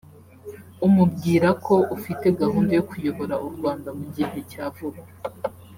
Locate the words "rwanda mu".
3.55-4.05